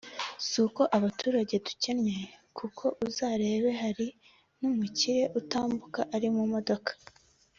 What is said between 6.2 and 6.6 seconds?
mu